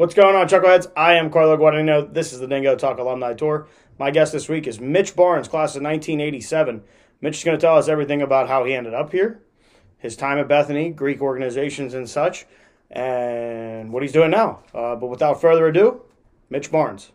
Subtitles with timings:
[0.00, 0.90] What's going on, Chuckleheads?
[0.96, 2.14] I am Carlo Guadagnino.
[2.14, 3.68] This is the Dingo Talk Alumni Tour.
[3.98, 6.82] My guest this week is Mitch Barnes, class of 1987.
[7.20, 9.42] Mitch is going to tell us everything about how he ended up here,
[9.98, 12.46] his time at Bethany, Greek organizations and such,
[12.90, 14.60] and what he's doing now.
[14.72, 16.00] Uh, but without further ado,
[16.48, 17.12] Mitch Barnes.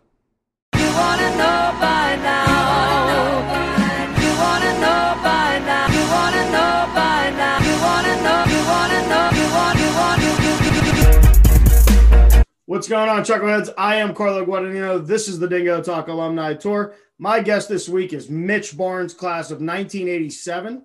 [12.76, 13.72] What's going on, Chuckleheads?
[13.78, 15.04] I am Carlo Guadagnino.
[15.04, 16.94] This is the Dingo Talk Alumni Tour.
[17.18, 20.84] My guest this week is Mitch Barnes, class of 1987.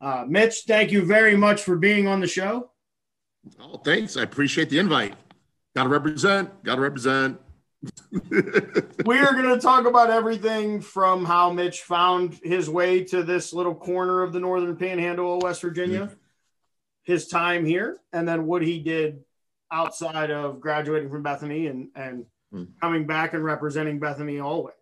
[0.00, 2.70] Uh, Mitch, thank you very much for being on the show.
[3.58, 4.16] Oh, thanks.
[4.16, 5.16] I appreciate the invite.
[5.74, 6.62] Got to represent.
[6.62, 7.40] Got to represent.
[9.04, 13.52] we are going to talk about everything from how Mitch found his way to this
[13.52, 16.08] little corner of the northern panhandle of West Virginia,
[17.02, 19.24] his time here, and then what he did
[19.72, 22.68] outside of graduating from Bethany and and mm.
[22.80, 24.74] coming back and representing Bethany always.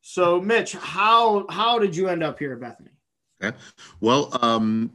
[0.00, 2.90] So, Mitch, how how did you end up here at Bethany?
[3.42, 3.56] Okay.
[4.00, 4.92] Well, um,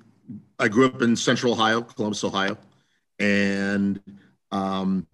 [0.59, 2.57] I grew up in Central Ohio, Columbus, Ohio,
[3.19, 3.99] and
[4.52, 5.07] um,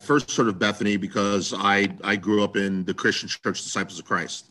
[0.00, 4.04] first sort of Bethany because I I grew up in the Christian Church Disciples of
[4.04, 4.50] Christ.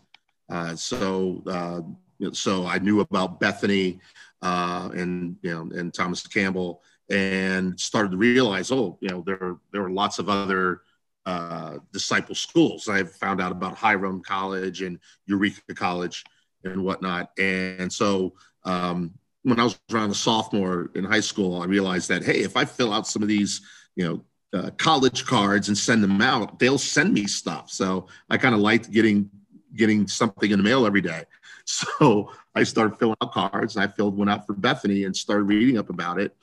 [0.49, 3.99] Uh, so uh, so I knew about Bethany
[4.41, 6.81] uh, and you know and Thomas Campbell
[7.13, 10.81] and started to realize, oh, you know, there there were lots of other
[11.27, 12.89] uh, disciple schools.
[12.89, 16.23] I found out about Hiram College and Eureka College
[16.63, 17.29] and whatnot.
[17.37, 18.33] And so
[18.65, 22.57] um, when I was around a sophomore in high school, I realized that hey, if
[22.57, 23.61] I fill out some of these,
[23.95, 24.23] you know.
[24.55, 28.61] Uh, college cards and send them out they'll send me stuff so i kind of
[28.61, 29.27] liked getting
[29.75, 31.23] getting something in the mail every day
[31.65, 35.45] so i started filling out cards and i filled one out for bethany and started
[35.45, 36.35] reading up about it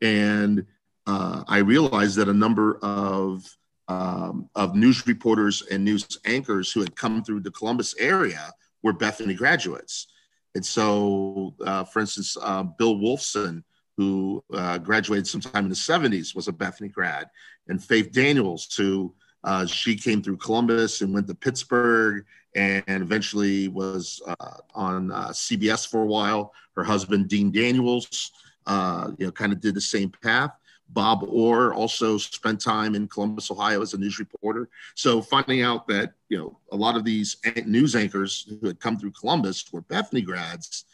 [0.00, 0.66] and
[1.06, 3.44] uh, I realized that a number of
[3.88, 8.92] um, of news reporters and news anchors who had come through the Columbus area were
[8.92, 10.08] Bethany graduates.
[10.54, 13.62] And so, uh, for instance, uh, Bill Wolfson,
[13.96, 17.30] who uh, graduated sometime in the 70s, was a Bethany grad.
[17.68, 23.68] And Faith Daniels, who uh, she came through Columbus and went to Pittsburgh and eventually
[23.68, 26.52] was uh, on CBS for a while.
[26.76, 28.32] Her husband, Dean Daniels,
[28.68, 30.52] uh, you know, kind of did the same path.
[30.90, 34.68] Bob Orr also spent time in Columbus, Ohio as a news reporter.
[34.94, 37.36] So finding out that, you know, a lot of these
[37.66, 40.84] news anchors who had come through Columbus were Bethany grads,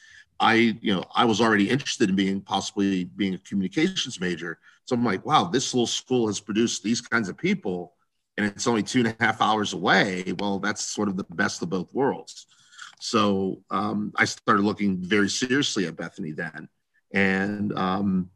[0.40, 4.58] I, you know, I was already interested in being possibly being a communications major.
[4.84, 7.94] So I'm like, wow, this little school has produced these kinds of people
[8.36, 10.32] and it's only two and a half hours away.
[10.40, 12.46] Well, that's sort of the best of both worlds.
[13.00, 16.68] So um, I started looking very seriously at Bethany then
[17.14, 18.28] and um,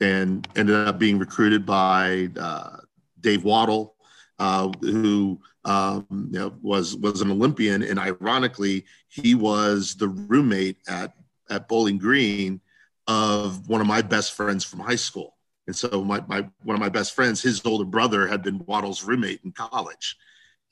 [0.00, 2.78] and ended up being recruited by uh,
[3.20, 3.90] Dave Wottle,
[4.38, 10.78] uh, who um, you know, was was an Olympian, and ironically, he was the roommate
[10.88, 11.12] at
[11.50, 12.60] at Bowling Green
[13.06, 15.36] of one of my best friends from high school.
[15.66, 19.04] And so my, my one of my best friends, his older brother, had been Wottle's
[19.04, 20.16] roommate in college.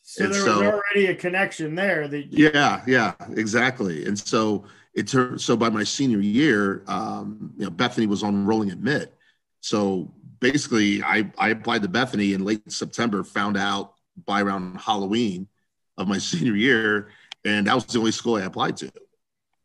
[0.03, 2.09] So and there was already a connection there.
[2.09, 4.07] That yeah, yeah, exactly.
[4.07, 4.65] And so
[4.99, 9.15] it so by my senior year, um, you know, Bethany was on rolling admit.
[9.61, 13.95] So basically, I, I applied to Bethany in late September, found out
[14.27, 15.47] by around Halloween
[15.97, 17.09] of my senior year,
[17.45, 18.91] and that was the only school I applied to.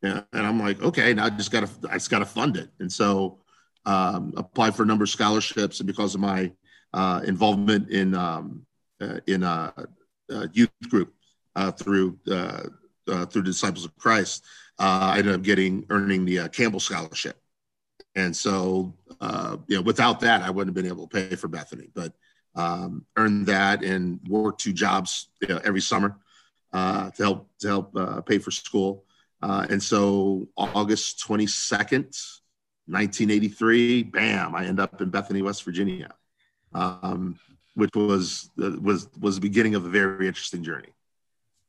[0.04, 2.58] And, and I'm like, okay, now I just got to I just got to fund
[2.58, 2.70] it.
[2.80, 3.40] And so
[3.86, 6.52] um, applied for a number of scholarships, and because of my
[6.94, 8.66] uh, involvement in um,
[9.02, 9.74] uh, in a,
[10.30, 11.14] a, youth group
[11.56, 12.20] uh, through
[13.08, 14.46] uh, through the Disciples of Christ,
[14.80, 17.40] uh, I ended up getting earning the uh, Campbell Scholarship.
[18.16, 21.48] And so, uh, you know, without that, I wouldn't have been able to pay for
[21.48, 22.14] Bethany, but
[22.56, 26.18] um, earned that and worked two jobs you know, every summer
[26.72, 29.06] uh, to help to help uh, pay for school.
[29.42, 32.16] And so, August twenty second,
[32.88, 34.56] nineteen eighty three, bam!
[34.56, 36.12] I end up in Bethany, West Virginia,
[36.74, 37.40] um,
[37.76, 40.94] which was was was the beginning of a very interesting journey.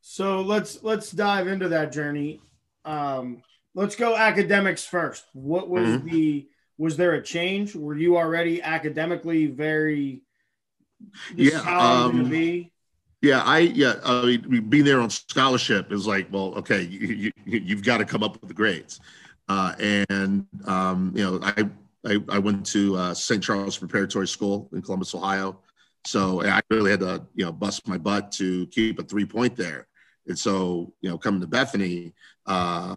[0.07, 2.39] So let's let's dive into that journey.
[2.85, 3.41] Um,
[3.73, 5.25] let's go academics first.
[5.33, 6.07] What was mm-hmm.
[6.07, 6.47] the
[6.77, 7.75] was there a change?
[7.75, 10.21] Were you already academically very
[11.35, 12.31] yeah um,
[13.21, 17.75] yeah i yeah I mean, being there on scholarship is like well okay you, you,
[17.75, 18.99] have got to come up with the grades
[19.49, 21.69] uh, and um, you know I,
[22.05, 25.59] I, I went to uh, st charles preparatory school in columbus ohio
[26.05, 29.55] so i really had to you know bust my butt to keep a three point
[29.55, 29.87] there
[30.27, 32.13] and so, you know, coming to Bethany,
[32.45, 32.95] uh,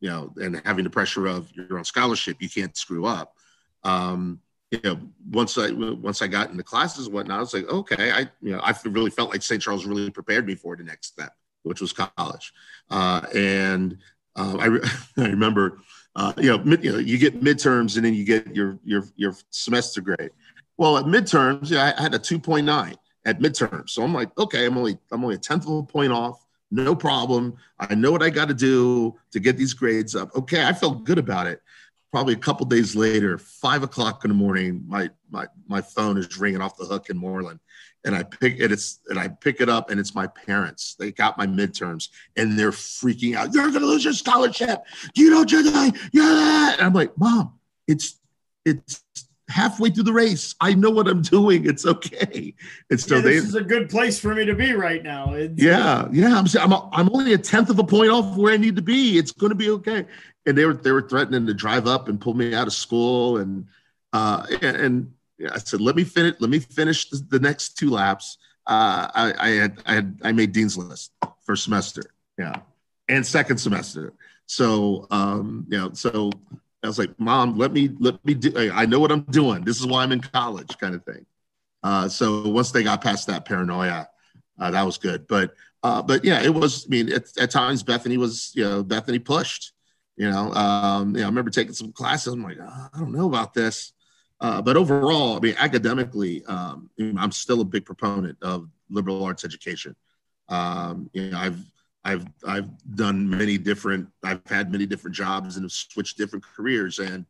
[0.00, 3.36] you know, and having the pressure of you're on scholarship, you can't screw up.
[3.84, 4.40] Um,
[4.70, 4.98] you know,
[5.30, 8.52] once I once I got into classes and whatnot, I was like, okay, I you
[8.52, 9.62] know, I really felt like St.
[9.62, 12.52] Charles really prepared me for the next step, which was college.
[12.90, 13.98] Uh, and
[14.36, 15.78] uh, I, re- I remember,
[16.16, 19.04] uh, you know, mid, you know, you get midterms and then you get your your
[19.16, 20.30] your semester grade.
[20.76, 24.36] Well, at midterms, yeah, I had a two point nine at midterms, so I'm like,
[24.38, 26.43] okay, I'm only I'm only a tenth of a point off,
[26.74, 27.56] no problem.
[27.78, 30.34] I know what I got to do to get these grades up.
[30.36, 31.62] Okay, I felt good about it
[32.14, 36.38] probably a couple days later, five o'clock in the morning, my my my phone is
[36.38, 37.58] ringing off the hook in Moreland,
[38.04, 38.70] and I pick it.
[38.70, 40.94] It's and I pick it up, and it's my parents.
[40.96, 43.52] They got my midterms, and they're freaking out.
[43.52, 44.84] You're gonna lose your scholarship.
[45.16, 45.62] You know, you're
[46.12, 46.74] yeah.
[46.74, 48.20] And I'm like, Mom, it's
[48.64, 49.02] it's
[49.48, 50.54] halfway through the race.
[50.60, 51.66] I know what I'm doing.
[51.66, 52.54] It's okay.
[52.90, 55.34] And so yeah, this they, is a good place for me to be right now.
[55.34, 56.38] It's, yeah, yeah.
[56.38, 59.18] I'm I'm I'm only a tenth of a point off where I need to be.
[59.18, 60.06] It's going to be okay
[60.46, 63.38] and they were they were threatening to drive up and pull me out of school
[63.38, 63.66] and
[64.12, 65.12] uh, and, and
[65.50, 68.38] I said let me finish let me finish the, the next two laps.
[68.66, 71.12] Uh, I, I, had I had I made dean's list
[71.42, 72.02] first semester,
[72.38, 72.60] yeah,
[73.08, 74.14] and second semester.
[74.46, 76.30] So um, you know, so
[76.84, 78.70] I was like, Mom, let me let me do.
[78.72, 79.64] I know what I'm doing.
[79.64, 81.26] This is why I'm in college, kind of thing.
[81.82, 84.08] Uh, so once they got past that paranoia,
[84.58, 85.26] uh, that was good.
[85.26, 86.86] But uh, but yeah, it was.
[86.86, 89.74] I mean, at, at times Bethany was you know Bethany pushed
[90.16, 92.32] you know, um, you know, I remember taking some classes.
[92.32, 93.92] I'm like, oh, I don't know about this.
[94.40, 99.44] Uh, but overall, I mean, academically, um, I'm still a big proponent of liberal arts
[99.44, 99.96] education.
[100.48, 101.58] Um, you know, I've
[102.04, 104.08] I've I've done many different.
[104.22, 107.24] I've had many different jobs and have switched different careers, and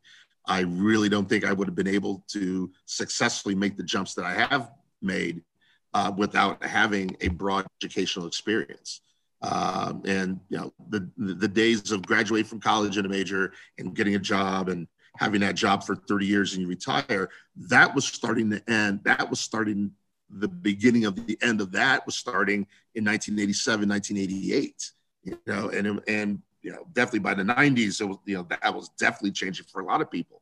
[0.45, 4.25] I really don't think I would have been able to successfully make the jumps that
[4.25, 5.43] I have made
[5.93, 9.01] uh, without having a broad educational experience.
[9.41, 13.95] Um, and you know the the days of graduating from college in a major and
[13.95, 14.87] getting a job and
[15.17, 19.29] having that job for 30 years and you retire that was starting to end that
[19.29, 19.91] was starting
[20.29, 24.91] the beginning of the end of that was starting in 1987 1988
[25.23, 28.73] you know and and you know definitely by the 90s it was you know that
[28.73, 30.41] was definitely changing for a lot of people.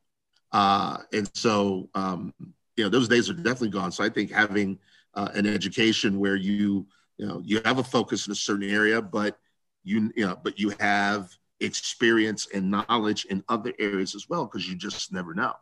[0.52, 2.34] Uh, and so um,
[2.78, 3.92] you know those days are definitely gone.
[3.92, 4.80] So i think having
[5.16, 6.88] uh, an education where you
[7.18, 9.38] you know you have a focus in a certain area but
[9.84, 14.68] you you know but you have experience and knowledge in other areas as well because
[14.68, 15.54] you just never know.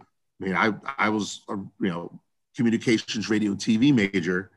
[0.00, 2.20] I mean i i was a you know
[2.56, 4.50] communications radio and tv major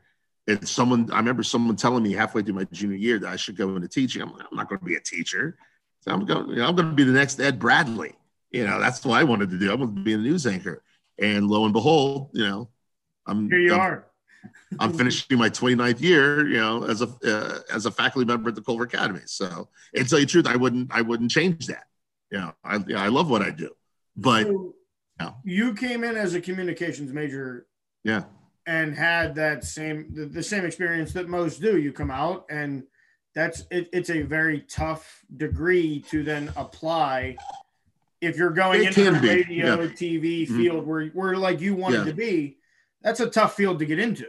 [0.46, 3.56] and someone i remember someone telling me halfway through my junior year that i should
[3.56, 4.22] go into teaching.
[4.22, 5.56] I'm like i'm not going to be a teacher.
[6.00, 8.14] So i'm going you know, i'm going to be the next ed bradley.
[8.50, 9.70] You know that's what i wanted to do.
[9.70, 10.82] I wanted to be a news anchor.
[11.20, 12.68] And lo and behold you know
[13.26, 14.08] i'm here you I'm, are.
[14.80, 18.54] I'm finishing my 29th year, you know, as a uh, as a faculty member at
[18.54, 19.22] the Culver Academy.
[19.26, 21.84] So, and tell you the truth, I wouldn't I wouldn't change that.
[22.30, 23.70] You know, I you know, I love what I do,
[24.16, 24.74] but so you,
[25.20, 25.34] know.
[25.44, 27.66] you came in as a communications major,
[28.04, 28.24] yeah,
[28.66, 31.78] and had that same the, the same experience that most do.
[31.78, 32.84] You come out and
[33.34, 37.36] that's it, it's a very tough degree to then apply
[38.20, 39.86] if you're going it into the radio, yeah.
[39.88, 40.56] TV mm-hmm.
[40.56, 42.04] field where where like you wanted yeah.
[42.04, 42.58] to be
[43.02, 44.26] that's a tough field to get into.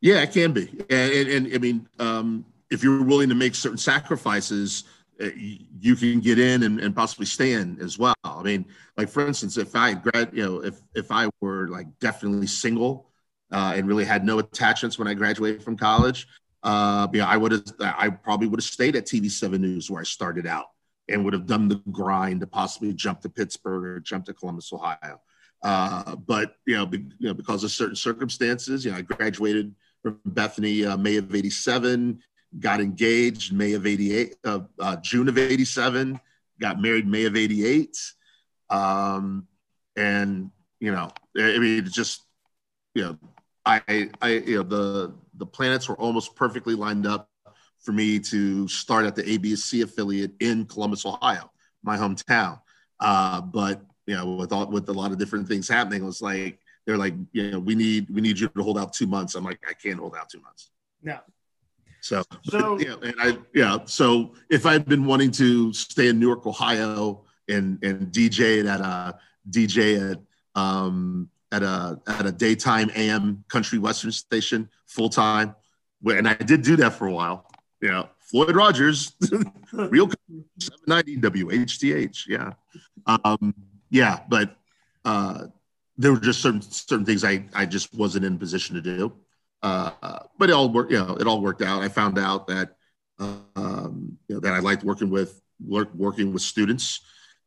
[0.00, 3.54] Yeah, it can be, and, and, and I mean, um, if you're willing to make
[3.54, 4.84] certain sacrifices,
[5.18, 8.14] you can get in and, and possibly stay in as well.
[8.24, 8.66] I mean,
[8.96, 13.10] like for instance, if I grad, you know, if if I were like definitely single
[13.50, 16.26] uh, and really had no attachments when I graduated from college,
[16.62, 20.00] uh, you know, I would have, I probably would have stayed at TV7 News where
[20.00, 20.66] I started out
[21.08, 24.72] and would have done the grind to possibly jump to Pittsburgh or jump to Columbus,
[24.72, 25.20] Ohio.
[25.62, 29.74] Uh, but you know, be, you know, because of certain circumstances, you know, I graduated
[30.02, 32.20] from Bethany uh, May of '87,
[32.58, 36.20] got engaged May of '88, uh, uh, June of '87,
[36.60, 37.96] got married May of '88,
[38.70, 39.46] um,
[39.96, 42.24] and you know, I mean, just
[42.94, 43.18] you know,
[43.64, 47.28] I, I, you know, the the planets were almost perfectly lined up
[47.80, 51.50] for me to start at the ABC affiliate in Columbus, Ohio,
[51.82, 52.60] my hometown.
[53.00, 56.22] Uh, but you know, with all with a lot of different things happening, it was
[56.22, 59.34] like they're like, you know, we need we need you to hold out two months.
[59.34, 60.70] I'm like, I can't hold out two months.
[61.02, 61.20] Yeah.
[62.06, 63.78] So, so yeah, and I yeah.
[63.86, 69.18] So if I'd been wanting to stay in Newark, Ohio, and and DJ at a
[69.50, 70.20] DJ at
[70.54, 75.56] um at a at a daytime AM country western station full time,
[76.04, 77.50] and I did do that for a while.
[77.82, 79.12] You know, Floyd Rogers,
[79.72, 80.08] real
[80.58, 82.28] 790 WHTH.
[82.28, 82.52] Yeah.
[83.06, 83.52] Um,
[83.90, 84.56] yeah, but
[85.04, 85.46] uh,
[85.98, 89.12] there were just certain certain things I I just wasn't in position to do.
[89.62, 89.90] Uh,
[90.38, 90.92] but it all worked.
[90.92, 91.82] You know, it all worked out.
[91.82, 92.76] I found out that
[93.18, 97.00] um, you know that I liked working with work, working with students,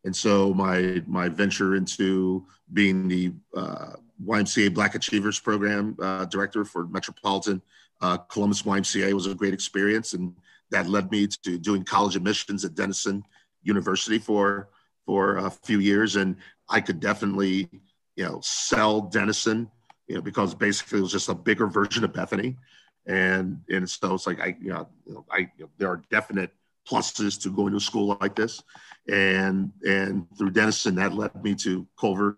[0.03, 3.93] And so my my venture into being the uh,
[4.25, 7.61] YMCA Black Achievers Program uh, director for Metropolitan
[8.01, 10.33] uh, Columbus YMCA was a great experience, and
[10.71, 13.23] that led me to doing college admissions at Denison
[13.63, 14.69] University for
[15.05, 16.15] for a few years.
[16.15, 16.37] And
[16.69, 17.69] I could definitely,
[18.15, 19.69] you know, sell Denison,
[20.09, 22.57] you know, because basically it was just a bigger version of Bethany,
[23.05, 24.89] and and so it's like I, you know,
[25.31, 26.51] I you know, there are definite
[26.89, 28.61] pluses to going to a school like this,
[29.07, 32.37] and and through Denison that led me to Culver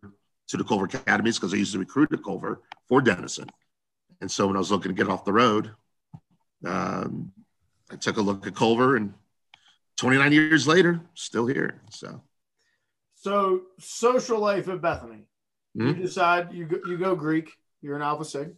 [0.49, 3.49] to the Culver Academies because I used to recruit at Culver for Denison.
[4.19, 5.71] And so when I was looking to get off the road,
[6.65, 7.31] um,
[7.89, 9.13] I took a look at Culver and
[9.97, 11.81] 29 years later, still here.
[11.89, 12.21] So,
[13.15, 15.23] so social life at Bethany,
[15.77, 15.87] mm-hmm.
[15.87, 17.51] you decide you go, you go Greek,
[17.81, 18.55] you're an Alpha Sig.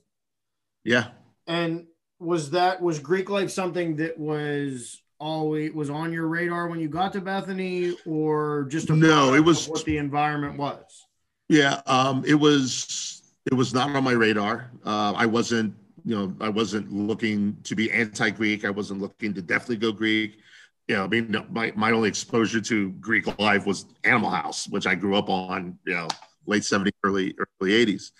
[0.83, 1.07] Yeah.
[1.47, 1.87] And
[2.19, 6.89] was that, was Greek life something that was always was on your radar when you
[6.89, 11.05] got to Bethany or just no, it was what the environment was?
[11.47, 14.71] Yeah, um, it was it was not on my radar.
[14.85, 15.75] Uh, I wasn't,
[16.05, 18.65] you know, I wasn't looking to be anti-Greek.
[18.65, 20.39] I wasn't looking to definitely go Greek.
[20.87, 24.85] You know, I mean, my, my only exposure to Greek life was Animal House, which
[24.85, 26.07] I grew up on, you know,
[26.45, 28.11] late 70s, early early 80s.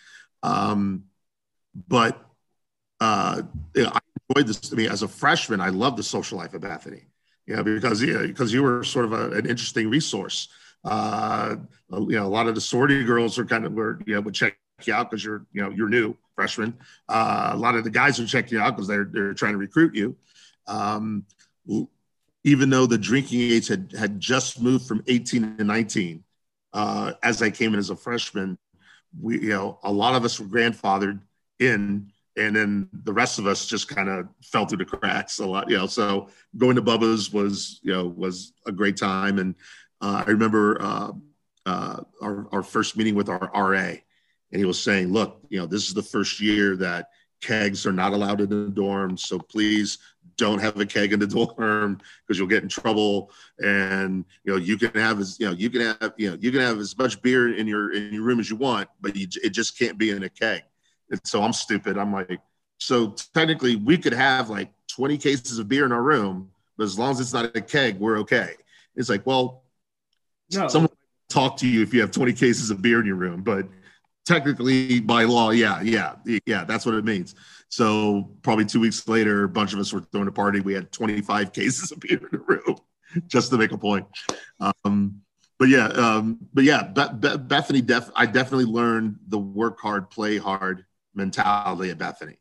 [0.44, 1.06] Um,
[1.88, 2.24] but
[3.00, 3.42] uh,
[3.76, 4.72] you know, I enjoyed this.
[4.72, 7.08] I mean, as a freshman, I loved the social life of Bethany.
[7.48, 10.50] You know, because yeah, because you were sort of a, an interesting resource.
[10.84, 11.56] Uh,
[11.92, 14.34] you know, a lot of the sorority girls are kind of were you know would
[14.34, 16.78] check you out because you're you know you're new freshman.
[17.10, 19.58] Uh, a lot of the guys would check you out because they're they're trying to
[19.58, 20.16] recruit you.
[20.68, 21.26] Um,
[22.46, 26.24] even though the drinking age had had just moved from 18 to 19,
[26.74, 28.58] uh, as I came in as a freshman,
[29.20, 31.20] we you know a lot of us were grandfathered
[31.60, 35.46] in and then the rest of us just kind of fell through the cracks a
[35.46, 35.88] lot you know.
[35.88, 39.39] So going to bubba's was you know was a great time.
[39.39, 39.55] And
[40.01, 41.12] uh, I remember uh,
[41.65, 44.01] uh, our, our first meeting with our RA, and
[44.51, 47.10] he was saying, "Look, you know, this is the first year that
[47.41, 50.00] kegs are not allowed in the dorm, so please
[50.38, 53.32] don't have a keg in the dorm because you'll get in trouble.
[53.60, 56.52] And you know, you can have as you know, you can have you know, you
[56.52, 59.28] can have as much beer in your in your room as you want, but you,
[59.44, 60.63] it just can't be in a keg.
[61.10, 61.98] And so I'm stupid.
[61.98, 62.40] I'm like,
[62.80, 66.98] so technically, we could have like 20 cases of beer in our room, but as
[66.98, 68.56] long as it's not a keg, we're okay.
[68.96, 69.63] It's like, well,
[70.52, 70.68] no.
[70.68, 70.92] Someone
[71.30, 73.68] talk to you if you have 20 cases of beer in your room, but
[74.25, 76.15] technically by law, yeah, yeah,
[76.46, 77.36] yeah, that's what it means.
[77.70, 80.60] So probably two weeks later, a bunch of us were throwing a party.
[80.60, 82.77] We had 25 cases of beer in the room
[83.27, 84.06] just to make a point.
[84.60, 85.22] Um,
[85.60, 90.86] but yeah, um, but yeah, Bethany, def- I definitely learned the work hard, play hard
[91.15, 92.38] mentality at Bethany,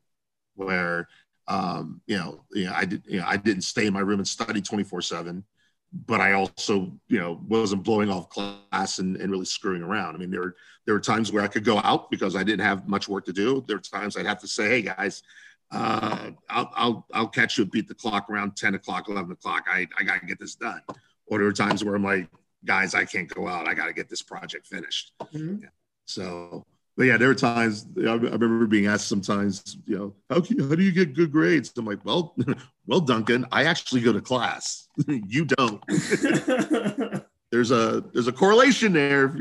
[0.55, 1.09] where
[1.49, 4.21] um, you know, you know, I did, you know, I didn't stay in my room
[4.21, 5.45] and study 24 seven
[5.93, 10.15] but I also, you know, wasn't blowing off class and, and really screwing around.
[10.15, 10.57] I mean, there were
[10.87, 13.33] there were times where I could go out because I didn't have much work to
[13.33, 13.63] do.
[13.67, 15.23] There were times I'd have to say, "Hey guys,
[15.71, 19.67] uh, I'll, I'll I'll catch you beat the clock around ten o'clock, eleven o'clock.
[19.71, 20.81] I I gotta get this done."
[21.27, 22.29] Or there were times where I'm like,
[22.65, 23.69] "Guys, I can't go out.
[23.69, 25.63] I gotta get this project finished." Mm-hmm.
[25.63, 25.69] Yeah.
[26.07, 26.65] So
[26.97, 30.75] but yeah, there were times I remember being asked sometimes, you know, how can, how
[30.75, 31.73] do you get good grades?
[31.77, 32.35] I'm like, well,
[32.87, 34.89] well, Duncan, I actually go to class.
[35.07, 35.83] you don't.
[37.51, 39.35] there's a there's a correlation there.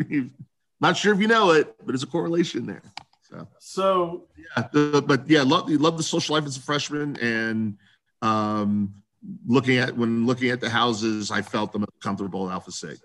[0.79, 2.83] Not sure if you know it, but there's a correlation there.
[3.29, 7.77] So, so yeah, the, but yeah, love love the social life as a freshman, and
[8.21, 8.93] um,
[9.45, 12.97] looking at when looking at the houses, I felt the most comfortable at Alpha Sig.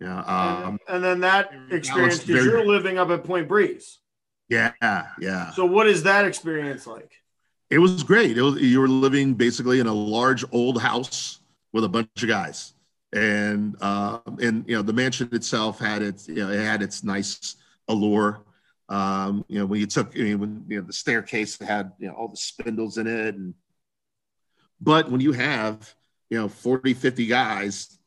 [0.00, 0.20] Yeah.
[0.20, 3.98] Um, and, and then that experience, because you're living up at Point Breeze.
[4.48, 5.50] Yeah, yeah.
[5.50, 7.12] So what is that experience like?
[7.70, 8.38] It was great.
[8.38, 11.40] It was, you were living basically in a large old house
[11.72, 12.72] with a bunch of guys,
[13.12, 17.04] and uh, and you know the mansion itself had its you know it had its
[17.04, 17.56] nice
[17.88, 18.40] allure.
[18.88, 22.08] Um, you know when you took I mean, when you know the staircase had you
[22.08, 23.52] know all the spindles in it, and
[24.80, 25.94] but when you have
[26.30, 27.97] you know 40, 50 guys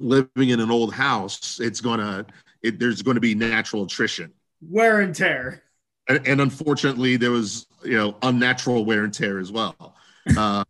[0.00, 2.26] living in an old house, it's gonna
[2.62, 5.62] it, there's going to be natural attrition, wear and tear,
[6.08, 9.94] and, and, unfortunately, there was you know unnatural wear and tear as well.
[10.36, 10.62] Uh,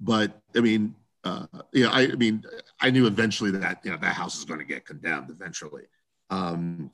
[0.00, 2.44] but I mean, uh, you know, I, I, mean,
[2.80, 5.82] I knew eventually that you know that house is going to get condemned eventually.
[6.30, 6.92] Um,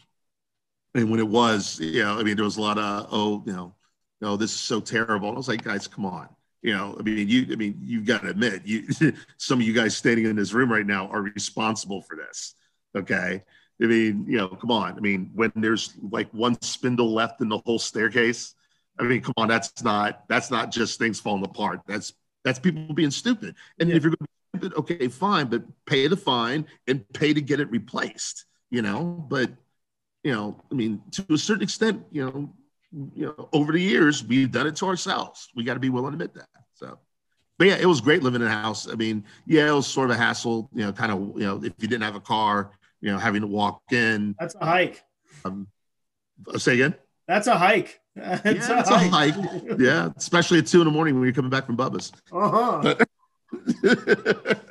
[0.95, 3.53] and when it was, you know, I mean, there was a lot of oh, you
[3.53, 3.75] know,
[4.23, 5.29] no, this is so terrible.
[5.29, 6.29] And I was like, guys, come on
[6.65, 8.89] you know, I mean, you, I mean, you've got to admit, you,
[9.37, 12.55] some of you guys standing in this room right now are responsible for this.
[12.97, 13.43] Okay.
[13.83, 14.97] I mean, you know, come on.
[14.97, 18.55] I mean, when there's like one spindle left in the whole staircase,
[18.99, 21.81] I mean, come on, that's not, that's not just things falling apart.
[21.87, 23.57] That's, that's people being stupid.
[23.79, 23.97] And yeah.
[23.97, 27.43] if you're going to be inspected, okay, fine, but pay the fine and pay to
[27.43, 28.47] get it replaced.
[28.71, 29.51] You know, but
[30.23, 32.53] you know, I mean, to a certain extent, you know,
[33.15, 35.49] you know, over the years, we've done it to ourselves.
[35.55, 36.49] We got to be willing to admit that.
[36.75, 36.99] So,
[37.59, 38.89] but yeah, it was great living in a house.
[38.89, 41.57] I mean, yeah, it was sort of a hassle, you know, kind of, you know,
[41.63, 42.71] if you didn't have a car,
[43.01, 44.35] you know, having to walk in.
[44.39, 45.03] That's a hike.
[45.45, 45.69] Um,
[46.57, 46.95] say again.
[47.27, 48.01] That's a hike.
[48.17, 49.37] It's yeah, a, hike.
[49.37, 49.79] a hike.
[49.79, 52.13] Yeah, especially at two in the morning when you're coming back from Bubba's.
[52.33, 52.95] Uh huh.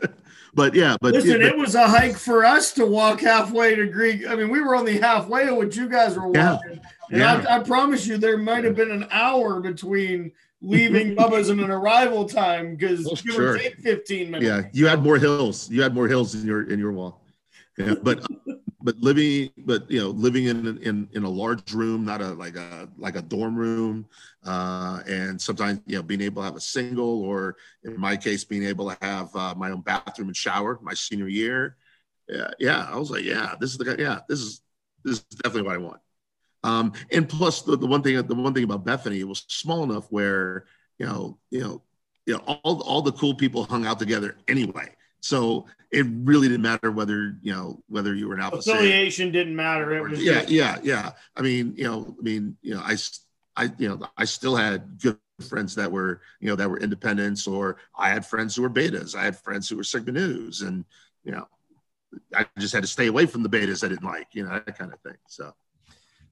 [0.53, 3.85] but yeah, but listen, yeah, it was a hike for us to walk halfway to
[3.87, 4.25] Greek.
[4.27, 6.75] I mean, we were only halfway to what you guys were walking.
[6.75, 6.79] Yeah,
[7.13, 7.45] and yeah.
[7.47, 11.69] I, I, promise you, there might have been an hour between leaving Bubba's and an
[11.69, 13.51] arrival time because well, you sure.
[13.51, 14.47] were 15 minutes.
[14.47, 15.69] Yeah, you had more hills.
[15.69, 17.21] You had more hills in your in your walk.
[17.77, 18.25] Yeah, but
[18.81, 22.55] but living but you know living in in in a large room, not a like
[22.55, 24.07] a like a dorm room,
[24.43, 28.43] uh, and sometimes you know being able to have a single or in my case
[28.43, 31.77] being able to have uh, my own bathroom and shower my senior year.
[32.27, 34.61] Yeah, yeah, I was like, yeah, this is the yeah, this is
[35.03, 35.99] this is definitely what I want.
[36.63, 39.83] Um, and plus the, the one thing the one thing about Bethany, it was small
[39.83, 40.65] enough where
[40.97, 41.81] you know you know
[42.25, 44.89] you know all all the cool people hung out together anyway.
[45.19, 49.55] So it really didn't matter whether you know whether you were an alpha affiliation didn't
[49.55, 49.93] matter.
[49.95, 51.11] It was yeah, just- yeah, yeah.
[51.35, 52.97] I mean, you know, I mean, you know, I,
[53.55, 55.17] I, you know, I still had good
[55.47, 59.15] friends that were you know that were independents, or I had friends who were betas.
[59.15, 60.85] I had friends who were Sigma Nus, and
[61.23, 61.47] you know,
[62.35, 64.77] I just had to stay away from the betas I didn't like, you know, that
[64.77, 65.17] kind of thing.
[65.27, 65.53] So.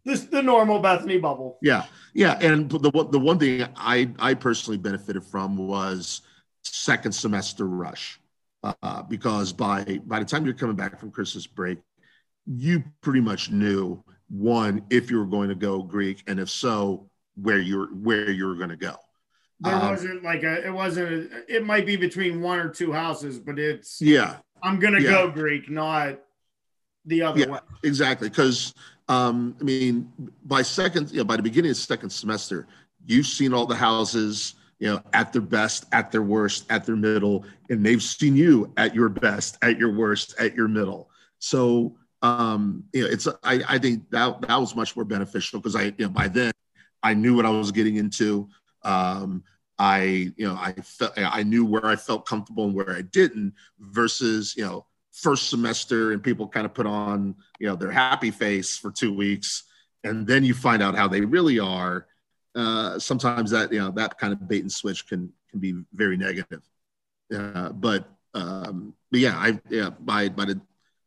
[0.03, 1.57] This the normal Bethany bubble.
[1.61, 6.21] Yeah, yeah, and the the one thing I I personally benefited from was
[6.63, 8.19] second semester rush
[8.63, 11.79] uh, because by by the time you're coming back from Christmas break,
[12.45, 17.09] you pretty much knew one if you were going to go Greek, and if so,
[17.35, 18.95] where you're where you're going to go.
[19.59, 22.91] There um, wasn't like a it wasn't a, it might be between one or two
[22.91, 24.37] houses, but it's yeah.
[24.63, 25.11] I'm gonna yeah.
[25.11, 26.19] go Greek, not
[27.05, 27.59] the other yeah, way.
[27.83, 28.73] Exactly, because
[29.11, 30.11] um, I mean,
[30.45, 32.67] by second, you know, by the beginning of second semester,
[33.05, 36.95] you've seen all the houses you know, at their best, at their worst, at their
[36.95, 41.09] middle, and they've seen you at your best, at your worst, at your middle.
[41.37, 45.75] So, um, you know, it's I, I think that that was much more beneficial because
[45.75, 46.51] I, you know, by then
[47.03, 48.49] I knew what I was getting into.
[48.83, 49.43] Um,
[49.77, 53.53] I, you know, I felt I knew where I felt comfortable and where I didn't.
[53.79, 58.31] Versus, you know, first semester and people kind of put on, you know, their happy
[58.31, 59.63] face for two weeks,
[60.03, 62.07] and then you find out how they really are
[62.55, 66.17] uh, sometimes that you know that kind of bait and switch can can be very
[66.17, 66.61] negative.
[67.33, 70.61] Uh, but um, but yeah, I yeah by by the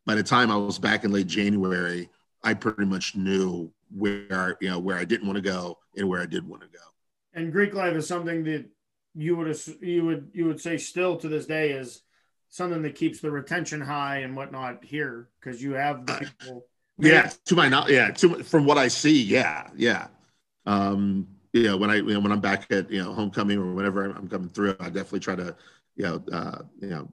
[0.07, 2.09] by the time I was back in late January,
[2.43, 6.21] I pretty much knew where you know where I didn't want to go and where
[6.21, 6.85] I did want to go.
[7.35, 8.67] And Greek life is something that
[9.15, 12.01] you would you would you would say still to this day is
[12.55, 16.65] something that keeps the retention high and whatnot here because you have the people.
[16.99, 20.07] yeah, to my knowledge, yeah, to, from what I see, yeah, yeah.
[20.65, 23.75] Um, you know, when I, you know, when I'm back at, you know, homecoming or
[23.75, 25.57] whenever I'm coming through, I definitely try to,
[25.97, 27.13] you know, uh, you know,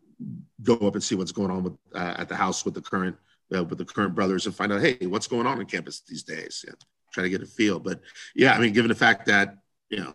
[0.61, 3.15] go up and see what's going on with, uh, at the house with the current,
[3.55, 6.21] uh, with the current brothers and find out, hey, what's going on on campus these
[6.21, 6.63] days?
[6.67, 6.75] Yeah,
[7.11, 7.79] try to get a feel.
[7.79, 7.99] But
[8.35, 9.57] yeah, I mean, given the fact that,
[9.89, 10.13] you know,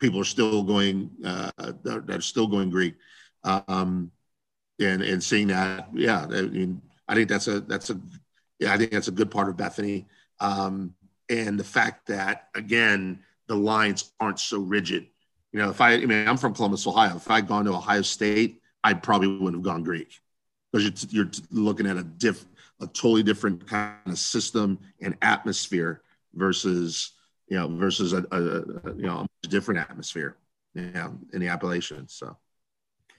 [0.00, 2.94] people are still going, uh, that are still going Greek,
[3.44, 4.10] um,
[4.80, 8.00] and, and seeing that, yeah, I mean, I think that's a, that's a,
[8.58, 10.06] yeah, I think that's a good part of Bethany.
[10.40, 10.94] Um,
[11.28, 15.06] and the fact that again the lines aren't so rigid.
[15.52, 17.16] You know, if I, I mean, I'm from Columbus, Ohio.
[17.16, 20.20] If I'd gone to Ohio State, I probably wouldn't have gone Greek
[20.72, 22.44] because you're, you're looking at a diff,
[22.80, 26.02] a totally different kind of system and atmosphere
[26.34, 27.12] versus,
[27.48, 30.36] you know, versus a, a, a you know, a different atmosphere,
[30.74, 32.14] you know, in the Appalachians.
[32.14, 32.36] So,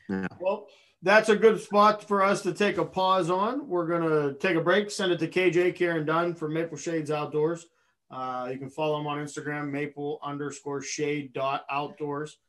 [0.10, 0.28] yeah.
[0.40, 0.68] Well,
[1.06, 3.70] that's a good spot for us to take a pause on.
[3.70, 7.12] We're going to take a break, send it to KJ Karen Dunn from Maple Shades
[7.12, 7.68] Outdoors.
[8.10, 12.40] Uh, you can follow them on Instagram, maple underscore shade dot outdoors.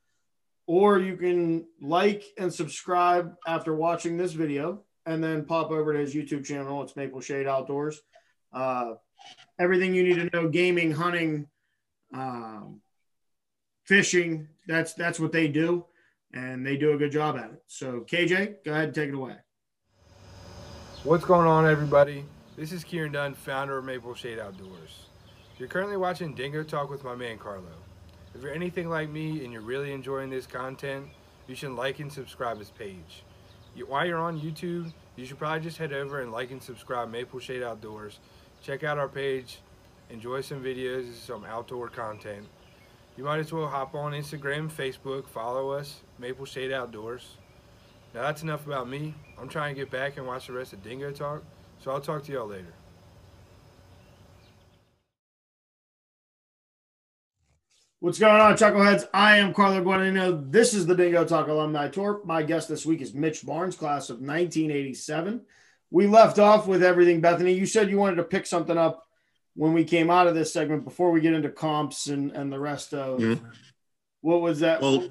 [0.66, 5.99] Or you can like and subscribe after watching this video and then pop over to
[5.99, 6.83] his YouTube channel.
[6.83, 8.01] It's Maple Shade Outdoors.
[8.55, 8.95] Uh,
[9.61, 11.47] everything you need to know gaming, hunting,
[12.14, 12.81] um,
[13.85, 15.85] fishing that's that's what they do
[16.37, 19.14] and they do a good job at it so kj go ahead and take it
[19.14, 19.35] away
[21.05, 22.25] what's going on everybody
[22.57, 25.07] this is kieran dunn founder of maple shade outdoors
[25.59, 27.72] you're currently watching Dingo Talk with my man Carlo.
[28.35, 31.07] If you're anything like me and you're really enjoying this content,
[31.46, 33.22] you should like and subscribe his page.
[33.87, 37.40] While you're on YouTube, you should probably just head over and like and subscribe Maple
[37.40, 38.18] Shade Outdoors.
[38.62, 39.61] Check out our page,
[40.11, 42.46] enjoy some videos, some outdoor content.
[43.16, 47.38] You might as well hop on Instagram, Facebook, follow us, Maple Shade Outdoors.
[48.12, 49.14] Now that's enough about me.
[49.40, 51.42] I'm trying to get back and watch the rest of Dingo Talk,
[51.83, 52.74] so I'll talk to y'all later.
[58.00, 59.09] What's going on, Chuckleheads?
[59.14, 60.52] I am Carlo Guadagnino.
[60.52, 62.20] This is the Dingo Talk Alumni Tour.
[62.26, 65.40] My guest this week is Mitch Barnes, class of 1987.
[65.90, 67.55] We left off with everything, Bethany.
[67.55, 69.06] You said you wanted to pick something up
[69.57, 72.59] when we came out of this segment before we get into comps and, and the
[72.59, 73.45] rest of mm-hmm.
[74.21, 74.81] what was that?
[74.83, 75.09] Well,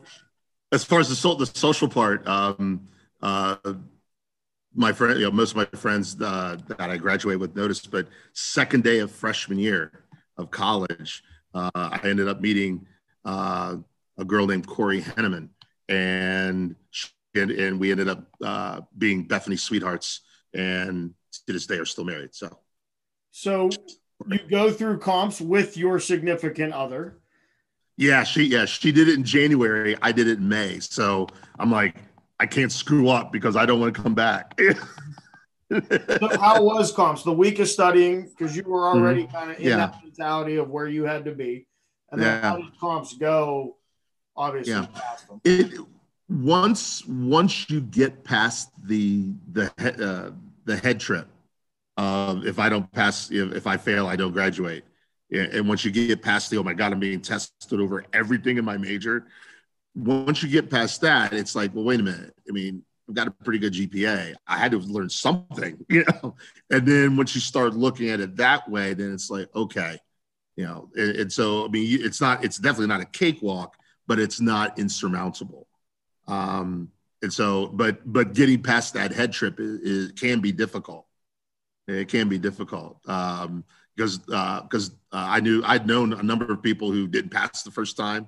[0.71, 2.87] as far as the, so, the social part, um,
[3.21, 3.57] uh,
[4.73, 8.07] my friend, you know, most of my friends uh, that I graduate with noticed, but
[8.33, 10.03] second day of freshman year
[10.37, 12.85] of college, uh, I ended up meeting
[13.23, 13.77] uh,
[14.17, 15.49] a girl named Corey Henneman,
[15.89, 16.75] and
[17.33, 20.21] and, and we ended up uh, being Bethany sweethearts,
[20.53, 21.13] and
[21.47, 22.35] to this day are still married.
[22.35, 22.59] So,
[23.31, 23.69] so
[24.27, 27.19] you go through comps with your significant other.
[27.97, 29.95] Yeah, she yeah she did it in January.
[30.01, 30.79] I did it in May.
[30.79, 31.27] So
[31.59, 31.95] I'm like,
[32.39, 34.59] I can't screw up because I don't want to come back.
[35.71, 37.23] so how was comps?
[37.23, 39.35] The week of studying because you were already mm-hmm.
[39.35, 39.77] kind of in yeah.
[39.77, 41.67] that mentality of where you had to be,
[42.11, 42.49] and then yeah.
[42.49, 43.77] how did comps go?
[44.35, 44.87] Obviously, yeah.
[45.45, 45.79] It
[46.27, 50.31] once once you get past the the uh,
[50.65, 51.27] the head trip,
[51.97, 54.83] uh, if I don't pass, if, if I fail, I don't graduate.
[55.31, 58.65] And once you get past the oh my god, I'm being tested over everything in
[58.65, 59.27] my major.
[59.95, 62.33] Once you get past that, it's like, well, wait a minute.
[62.47, 64.35] I mean, I've got a pretty good GPA.
[64.47, 66.35] I had to learn something, you know.
[66.69, 69.97] And then once you start looking at it that way, then it's like, okay,
[70.55, 70.89] you know.
[70.95, 73.75] And, and so, I mean, it's not, it's definitely not a cakewalk,
[74.07, 75.67] but it's not insurmountable.
[76.27, 76.89] Um,
[77.21, 81.04] and so, but but getting past that head trip is, is can be difficult.
[81.87, 83.63] It can be difficult um,
[83.95, 87.63] because because uh, uh, I knew I'd known a number of people who didn't pass
[87.63, 88.27] the first time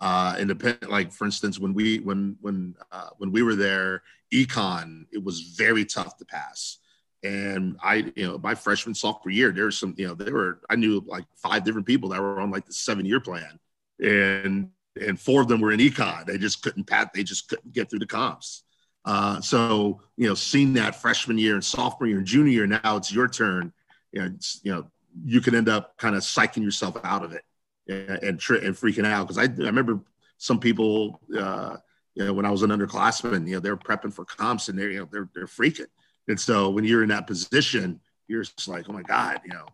[0.00, 0.90] uh, independent.
[0.90, 5.54] Like for instance, when we when when uh, when we were there, econ it was
[5.56, 6.78] very tough to pass.
[7.22, 10.60] And I, you know, my freshman sophomore year, there was some, you know, there were
[10.68, 13.58] I knew like five different people that were on like the seven year plan,
[14.02, 16.26] and and four of them were in econ.
[16.26, 17.12] They just couldn't pat.
[17.14, 18.64] They just couldn't get through the comps.
[19.04, 22.96] Uh, so you know, seeing that freshman year and sophomore year and junior year, now
[22.96, 23.72] it's your turn.
[24.12, 24.86] You know, you know,
[25.24, 27.42] you can end up kind of psyching yourself out of it
[27.88, 29.28] and and, and freaking out.
[29.28, 30.00] Because I, I remember
[30.38, 31.76] some people uh,
[32.14, 34.90] you know when I was an underclassman you know they're prepping for comps and they're
[34.90, 35.86] you know they're they're freaking.
[36.28, 39.66] And so when you're in that position you're just like oh my god you know.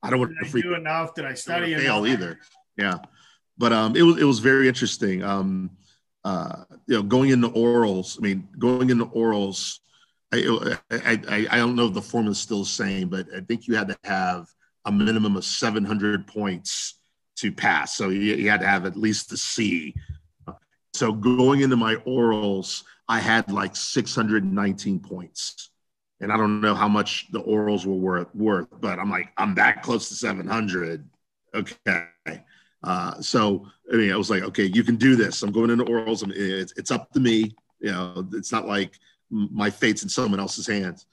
[0.00, 1.14] I don't want to freak, do enough?
[1.14, 2.38] Did I study I fail either.
[2.76, 2.98] Yeah.
[3.56, 5.24] But um it was it was very interesting.
[5.24, 5.70] Um
[6.24, 9.78] uh you know going into orals I mean going into orals
[10.32, 13.66] I, I, I, don't know if the formula is still the same, but I think
[13.66, 14.46] you had to have
[14.84, 17.00] a minimum of 700 points
[17.36, 17.96] to pass.
[17.96, 19.94] So you, you had to have at least a C.
[20.92, 25.70] So going into my orals, I had like 619 points.
[26.20, 29.54] And I don't know how much the orals were worth, worth but I'm like, I'm
[29.54, 31.08] that close to 700.
[31.54, 32.08] Okay.
[32.82, 35.42] Uh, so I mean, I was like, okay, you can do this.
[35.42, 36.22] I'm going into orals.
[36.22, 37.54] and it's, it's up to me.
[37.80, 38.94] You know, it's not like
[39.30, 41.06] my fate's in someone else's hands.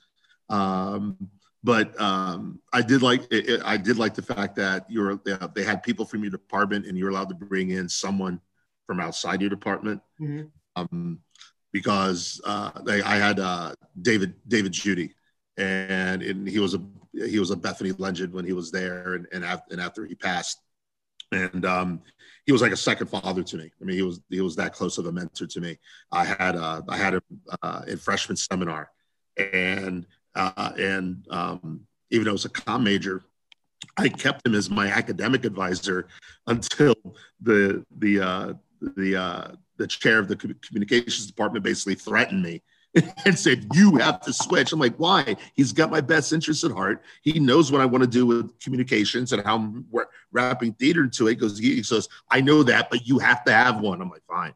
[0.49, 1.17] Um,
[1.63, 5.19] but um, I did like it, it, I did like the fact that you're
[5.55, 8.39] they had people from your department and you're allowed to bring in someone
[8.85, 10.45] from outside your department mm-hmm.
[10.75, 11.19] um,
[11.71, 15.15] because uh, they, I had uh, David David Judy
[15.57, 16.81] and, and he was a
[17.13, 20.13] he was a Bethany legend when he was there and and, after, and after he
[20.13, 20.59] passed
[21.31, 22.01] and um,
[22.45, 23.71] he was like a second father to me.
[23.81, 25.77] I mean he was he was that close of a mentor to me.
[26.11, 27.21] I had uh, I had him
[27.61, 28.89] uh, in freshman seminar
[29.37, 33.23] and uh, and um, even though it was a com major,
[33.97, 36.07] I kept him as my academic advisor
[36.47, 36.95] until
[37.41, 38.53] the the uh,
[38.95, 42.61] the uh, the chair of the communications department basically threatened me
[43.25, 46.71] and said, "You have to switch." I'm like, "Why?" He's got my best interests at
[46.71, 47.03] heart.
[47.21, 49.85] He knows what I want to do with communications and how I'm
[50.31, 51.35] wrapping theater to it.
[51.35, 54.53] Because he says, "I know that, but you have to have one." I'm like, "Fine."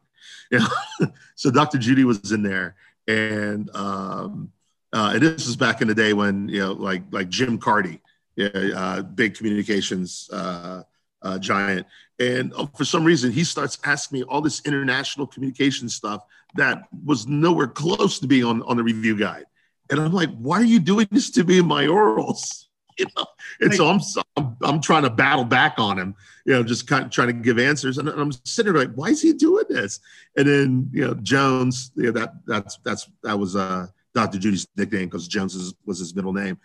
[0.50, 0.58] You
[1.00, 1.08] know?
[1.34, 1.78] so Dr.
[1.78, 2.76] Judy was in there,
[3.06, 4.50] and um,
[4.92, 8.00] uh, and this is back in the day when you know, like like Jim Carty,
[8.40, 10.82] uh, big communications uh,
[11.22, 11.86] uh, giant,
[12.20, 16.82] and uh, for some reason he starts asking me all this international communication stuff that
[17.04, 19.46] was nowhere close to being on on the review guide,
[19.90, 22.66] and I'm like, why are you doing this to me in my orals?
[22.98, 23.24] You know,
[23.62, 24.00] and so I'm,
[24.36, 27.32] I'm I'm trying to battle back on him, you know, just kind of trying to
[27.32, 30.00] give answers, and I'm sitting there like, why is he doing this?
[30.36, 34.38] And then you know, Jones, you know, that that's that's that was uh Dr.
[34.38, 36.58] Judy's nickname because Jones is, was his middle name.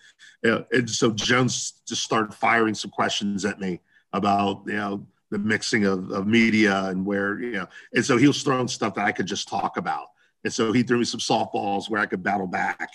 [0.46, 3.80] Uh, and so Jones just started firing some questions at me
[4.14, 8.28] about, you know, the mixing of, of media and where, you know, and so he
[8.28, 10.08] was throwing stuff that I could just talk about.
[10.44, 12.90] And so he threw me some softballs where I could battle back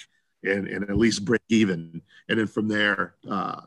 [0.45, 2.01] and, and at least break even.
[2.29, 3.63] And then from there, uh,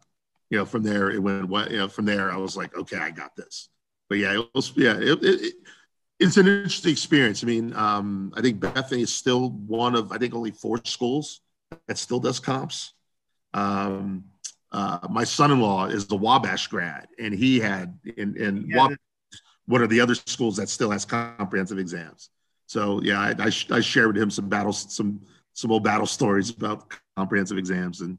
[0.49, 1.49] you know, from there it went.
[1.49, 3.69] what You know, from there I was like, okay, I got this.
[4.07, 5.53] But yeah, it was yeah, it, it,
[6.19, 7.43] it's an interesting experience.
[7.43, 11.41] I mean, um, I think Bethany is still one of I think only four schools
[11.87, 12.93] that still does comps.
[13.53, 14.25] Um,
[14.73, 18.97] uh, my son-in-law is the Wabash grad, and he had in in yeah, Wabash,
[19.67, 22.29] one of the other schools that still has comprehensive exams.
[22.65, 25.21] So yeah, I, I, I shared with him some battles, some
[25.53, 28.17] some old battle stories about comprehensive exams, and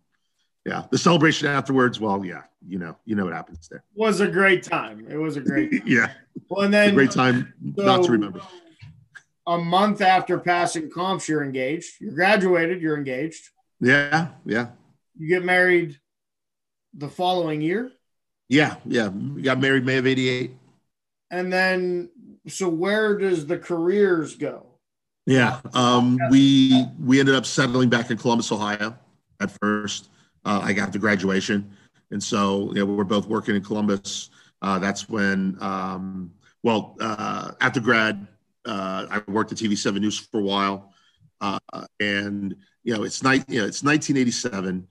[0.65, 1.99] yeah, the celebration afterwards.
[1.99, 3.83] Well, yeah, you know, you know what happens there.
[3.97, 5.07] Was a great time.
[5.11, 5.83] It was a great.
[5.87, 6.13] yeah.
[6.49, 8.41] Well, and then great time so, not to remember.
[9.49, 12.01] A month after passing comps, you're engaged.
[12.01, 12.81] You're graduated.
[12.81, 13.51] You're engaged.
[13.81, 14.69] Yeah, yeah.
[15.19, 15.99] You get married
[16.97, 17.91] the following year.
[18.49, 19.09] Yeah, yeah.
[19.09, 20.53] We got married May of '88.
[21.31, 22.11] And then,
[22.47, 24.67] so where does the careers go?
[25.27, 28.97] Yeah, um, we we ended up settling back in Columbus, Ohio,
[29.41, 30.11] at first.
[30.45, 31.75] Uh, I got to graduation,
[32.11, 34.31] and so you know, we're both working in Columbus.
[34.61, 38.27] Uh, that's when, um, well, uh, after grad,
[38.65, 40.93] uh, I worked at TV7 News for a while,
[41.41, 41.59] uh,
[42.01, 44.87] and you know, it's night, you know, it's 1987,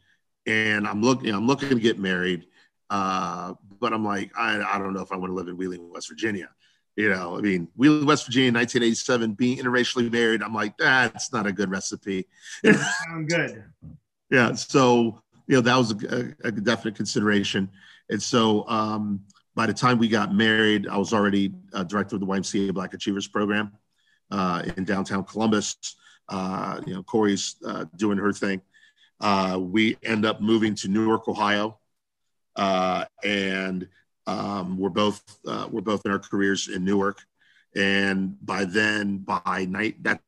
[0.45, 2.45] and I'm looking, I'm looking to get married,
[2.89, 5.91] uh, but I'm like, I, I don't know if I want to live in Wheeling,
[5.91, 6.49] West Virginia.
[6.95, 11.47] You know, I mean, Wheeling, West Virginia, 1987, being interracially married, I'm like, that's not
[11.47, 12.27] a good recipe.
[12.63, 13.63] Sound good.
[14.29, 14.53] yeah.
[14.53, 17.69] So, you know, that was a, a definite consideration.
[18.09, 19.21] And so, um,
[19.55, 22.93] by the time we got married, I was already uh, director of the YMCA Black
[22.93, 23.71] Achievers Program
[24.31, 25.95] uh, in downtown Columbus.
[26.29, 28.61] Uh, you know, Corey's uh, doing her thing.
[29.23, 31.79] Uh, we end up moving to Newark, Ohio,
[32.57, 33.87] uh, and
[34.27, 35.21] um, we're both
[35.71, 37.19] we're both in our careers in Newark.
[37.75, 40.21] And by then, by night, that's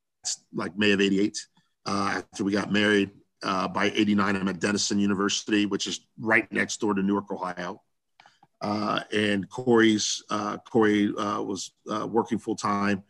[0.53, 1.37] like May of '88.
[1.85, 6.93] after we got married, by '89, I'm at Denison University, which is right next door
[6.93, 7.81] to Newark, Ohio.
[8.61, 13.03] Uh, and Corey's uh, Corey uh, was uh, working full time,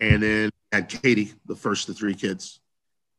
[0.00, 2.60] and then had Katie, the first of three kids,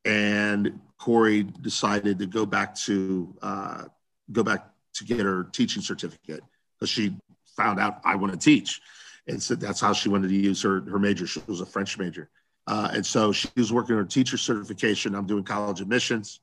[0.10, 3.84] and Corey decided to go back to uh,
[4.32, 6.41] go back to get her teaching certificate
[6.74, 7.15] because she
[7.56, 8.82] found out I want to teach,
[9.28, 11.28] and so that's how she wanted to use her her major.
[11.28, 12.30] She was a French major,
[12.67, 15.13] uh, and so she was working on her teacher certification.
[15.13, 16.39] I'm doing college admissions,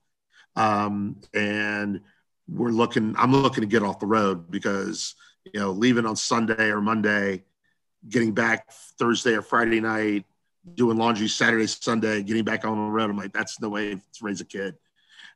[0.55, 2.01] um, and
[2.49, 5.17] we're looking i'm looking to get off the road because
[5.53, 7.43] you know leaving on sunday or monday
[8.09, 10.25] getting back thursday or friday night
[10.75, 13.11] doing laundry saturday sunday getting back on the road.
[13.11, 14.75] I'm like that's the way to raise a kid.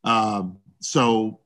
[0.05, 1.41] Um, so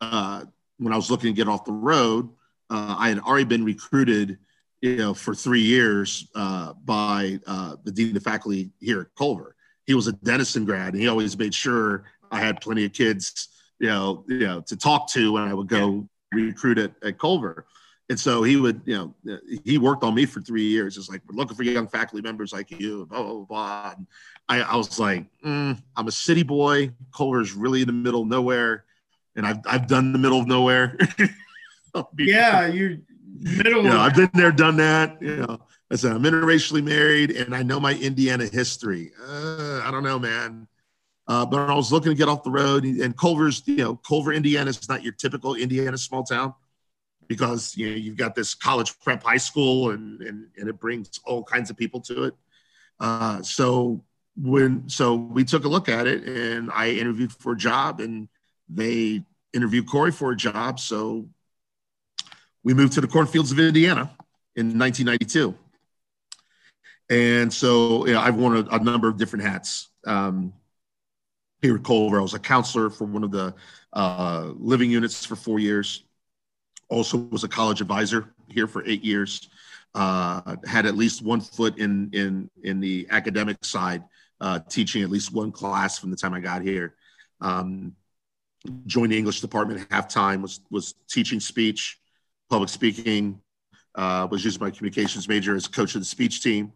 [0.00, 0.44] uh,
[0.78, 2.28] when i was looking to get off the road
[2.70, 4.38] uh, i had already been recruited
[4.80, 9.54] you know for three years uh, by uh, the dean of faculty here at culver.
[9.86, 13.48] He was a denison grad and he always made sure i had plenty of kids
[13.82, 17.66] you know, you know, to talk to when I would go recruit at, at Culver.
[18.12, 20.98] And so he would, you know, he worked on me for three years.
[20.98, 23.94] It's like, we're looking for young faculty members like you, blah, blah, blah.
[23.96, 24.06] And
[24.50, 26.90] I, I was like, mm, I'm a city boy.
[27.16, 28.84] Culver's really in the middle of nowhere.
[29.34, 30.98] And I've, I've done the middle of nowhere.
[32.18, 33.00] yeah, you
[33.40, 33.82] middle.
[33.82, 35.16] You know, I've been there, done that.
[35.22, 39.12] You know, I said, I'm interracially married and I know my Indiana history.
[39.26, 40.68] Uh, I don't know, man.
[41.28, 44.34] Uh, but I was looking to get off the road, and Culver's, you know, Culver,
[44.34, 46.52] Indiana is not your typical Indiana small town
[47.32, 51.18] because you know you've got this college prep high school, and and, and it brings
[51.24, 52.34] all kinds of people to it.
[53.00, 54.04] Uh, so
[54.36, 58.28] when so we took a look at it, and I interviewed for a job, and
[58.68, 60.78] they interviewed Corey for a job.
[60.78, 61.26] So
[62.62, 64.14] we moved to the cornfields of Indiana
[64.54, 65.54] in 1992.
[67.08, 69.88] And so you know, I've worn a, a number of different hats.
[70.06, 70.52] Um,
[71.62, 72.18] here at Culver.
[72.18, 73.54] I was a counselor for one of the
[73.92, 76.04] uh, living units for four years.
[76.88, 79.48] Also was a college advisor here for eight years.
[79.94, 84.02] Uh, had at least one foot in in in the academic side,
[84.40, 86.94] uh, teaching at least one class from the time I got here.
[87.40, 87.94] Um,
[88.86, 90.42] joined the English department half time.
[90.42, 91.98] Was was teaching speech,
[92.48, 93.40] public speaking.
[93.94, 96.72] Uh, was using my communications major as coach of the speech team,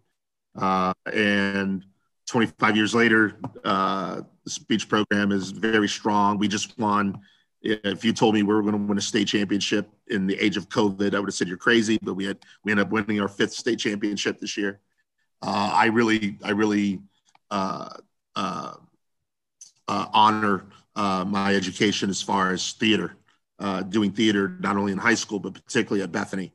[0.59, 1.83] uh, and
[2.27, 6.39] 25 years later, uh, the speech program is very strong.
[6.39, 7.21] We just won.
[7.67, 10.57] If you told me we were going to win a state championship in the age
[10.57, 11.99] of COVID, I would have said you're crazy.
[12.01, 14.81] But we had we ended up winning our fifth state championship this year.
[15.43, 17.01] Uh, I really, I really
[17.51, 17.89] uh,
[18.35, 18.75] uh,
[19.89, 23.17] uh honor uh, my education as far as theater,
[23.59, 26.53] uh, doing theater not only in high school but particularly at Bethany.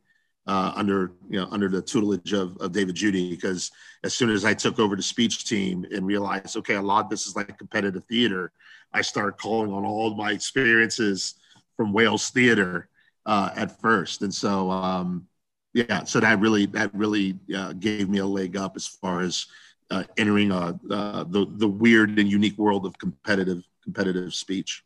[0.48, 3.72] Uh, under you know under the tutelage of, of David Judy because
[4.04, 7.10] as soon as I took over the speech team and realized okay a lot of
[7.10, 8.52] this is like competitive theater,
[8.94, 11.36] I started calling on all my experiences
[11.78, 12.90] from Wales theater
[13.26, 15.28] uh, at first, and so um,
[15.74, 19.46] yeah, so that really that really uh, gave me a leg up as far as
[19.92, 24.84] uh, entering uh, the the weird and unique world of competitive competitive speech.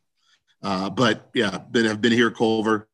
[0.62, 2.88] Uh, but yeah, been have been here Culver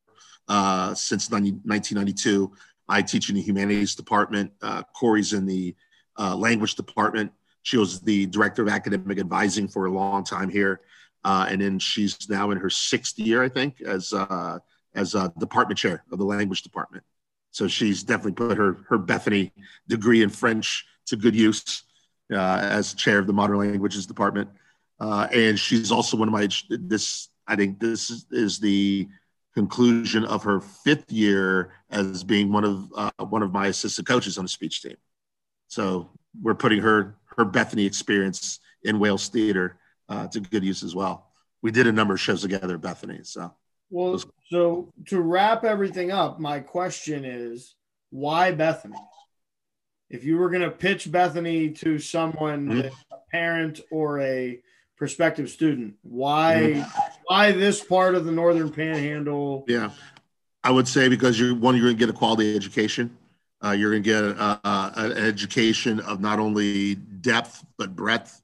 [0.48, 2.52] uh, since 90, 1992.
[2.88, 4.52] I teach in the humanities department.
[4.61, 5.74] Uh, Corey's in the
[6.18, 7.33] uh, language department.
[7.62, 10.81] She was the director of academic advising for a long time here,
[11.24, 14.59] uh, and then she's now in her sixth year, I think, as uh,
[14.94, 17.05] as a department chair of the language department.
[17.52, 19.52] So she's definitely put her her Bethany
[19.87, 21.85] degree in French to good use
[22.33, 24.50] uh, as chair of the modern languages department,
[25.00, 27.28] and she's also one of my this.
[27.46, 29.09] I think this is, is the
[29.54, 34.38] conclusion of her fifth year as being one of uh, one of my assistant coaches
[34.38, 34.96] on the speech team.
[35.68, 36.10] So
[36.40, 41.28] we're putting her her Bethany experience in Wailes theater uh, to good use as well.
[41.62, 43.20] We did a number of shows together Bethany.
[43.22, 43.54] So
[43.90, 47.74] well, so to wrap everything up, my question is
[48.10, 48.98] why Bethany?
[50.08, 52.88] If you were going to pitch Bethany to someone, mm-hmm.
[53.10, 54.60] a parent or a
[54.96, 59.64] prospective student, why mm-hmm why this part of the Northern Panhandle?
[59.66, 59.90] Yeah,
[60.62, 63.16] I would say because you're one, you're going to get a quality education.
[63.64, 68.42] Uh, you're going to get uh, uh, an education of not only depth but breadth,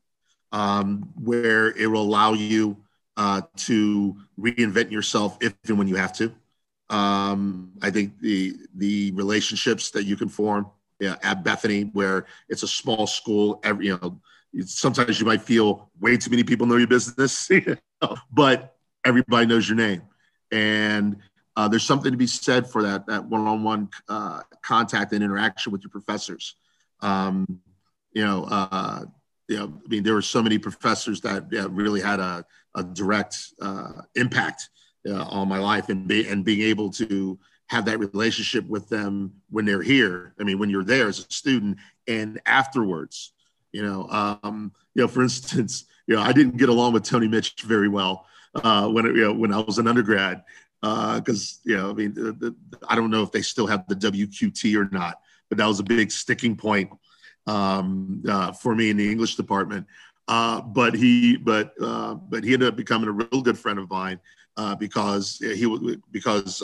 [0.52, 2.78] um, where it will allow you
[3.18, 6.32] uh, to reinvent yourself if and when you have to.
[6.88, 12.62] Um, I think the the relationships that you can form yeah, at Bethany, where it's
[12.62, 14.18] a small school, every you know,
[14.64, 17.50] sometimes you might feel way too many people know your business,
[18.32, 20.02] but everybody knows your name.
[20.50, 21.18] And
[21.56, 25.82] uh, there's something to be said for that that one-on-one uh, contact and interaction with
[25.82, 26.54] your professors.
[27.00, 27.60] Um,
[28.12, 29.04] you know, uh,
[29.50, 34.02] I mean, there were so many professors that yeah, really had a, a direct uh,
[34.14, 34.68] impact
[35.08, 39.32] uh, on my life, and be, and being able to have that relationship with them
[39.50, 40.34] when they're here.
[40.40, 43.32] I mean, when you're there as a student and afterwards.
[43.72, 47.28] You know, um, you know, for instance, you know, I didn't get along with Tony
[47.28, 50.42] Mitch very well uh, when you know when I was an undergrad
[50.80, 52.56] because uh, you know I mean the, the,
[52.88, 55.84] I don't know if they still have the WQT or not, but that was a
[55.84, 56.90] big sticking point
[57.46, 59.86] um, uh, for me in the English department.
[60.28, 63.88] Uh, but he but uh, but he ended up becoming a real good friend of
[63.90, 64.20] mine
[64.56, 66.62] uh, because he was because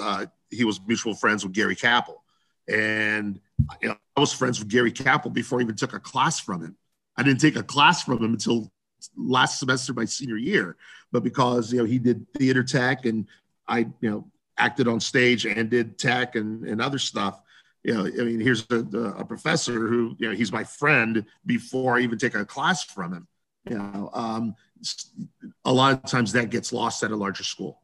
[0.51, 2.23] he was mutual friends with Gary Capel,
[2.69, 3.41] and
[3.81, 6.63] you know, I was friends with Gary Capel before I even took a class from
[6.63, 6.77] him.
[7.17, 8.71] I didn't take a class from him until
[9.17, 10.77] last semester my senior year,
[11.15, 13.27] but because you know he did theater tech and
[13.69, 14.27] I you know
[14.59, 17.41] acted on stage and did tech and, and other stuff.
[17.85, 18.79] You know, I mean, here's a,
[19.19, 23.15] a professor who you know he's my friend before I even take a class from
[23.15, 23.29] him.
[23.71, 24.57] You know, um,
[25.65, 27.81] a lot of times that gets lost at a larger school,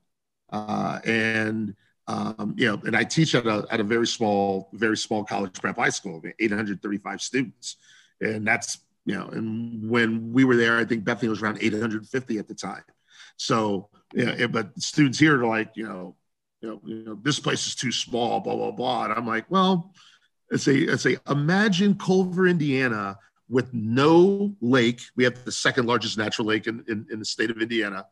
[0.51, 1.77] uh, and
[2.09, 5.61] um, you know, and I teach at a, at a very small, very small college
[5.61, 7.77] prep high school, 835 students.
[8.21, 12.39] And that's you know, and when we were there, I think Bethany was around 850
[12.39, 12.83] at the time.
[13.37, 16.17] So, yeah, but students here are like, you know,
[16.61, 19.05] you know, you know, this place is too small, blah, blah, blah.
[19.05, 19.95] And I'm like, well,
[20.51, 25.01] let's say, let's say, imagine Culver, Indiana with no lake.
[25.17, 28.07] We have the second largest natural lake in, in, in the state of Indiana.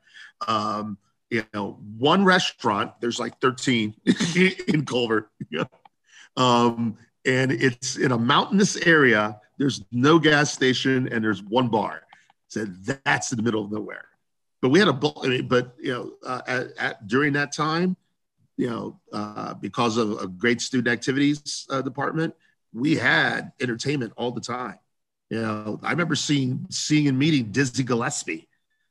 [0.46, 0.98] Um,
[1.30, 3.94] you know, one restaurant, there's like 13
[4.68, 5.30] in Culver.
[6.36, 12.02] Um, and it's in a mountainous area there's no gas station and there's one bar.
[12.46, 14.06] Said that's in the middle of nowhere.
[14.60, 17.96] But we had a, I mean, but you know, uh, at, at, during that time,
[18.56, 22.34] you know, uh, because of a great student activities uh, department,
[22.72, 24.78] we had entertainment all the time.
[25.30, 28.48] You know, I remember seeing seeing and meeting Dizzy Gillespie,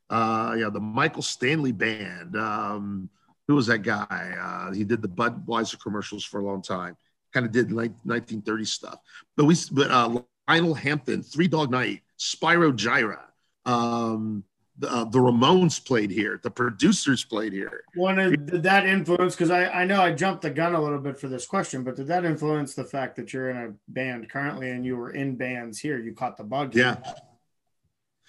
[0.08, 2.36] uh, you know, the Michael Stanley band.
[2.36, 3.10] Um,
[3.46, 4.36] who was that guy?
[4.40, 6.96] Uh, he did the Budweiser commercials for a long time.
[7.32, 8.98] Kind of did like 1930 stuff.
[9.36, 13.20] But we, but uh, Lionel Hampton, Three Dog Night, Spyro Gyra.
[13.64, 14.44] Um,
[14.82, 16.40] uh, the Ramones played here.
[16.42, 17.84] The producers played here.
[17.96, 19.34] Wanted did that influence?
[19.34, 21.96] Because I, I know I jumped the gun a little bit for this question, but
[21.96, 25.36] did that influence the fact that you're in a band currently and you were in
[25.36, 25.98] bands here?
[25.98, 26.74] You caught the bug.
[26.74, 26.96] Yeah.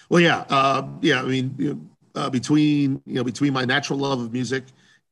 [0.09, 1.21] Well, yeah, uh, yeah.
[1.21, 1.81] I mean, you know,
[2.15, 4.63] uh, between you know between my natural love of music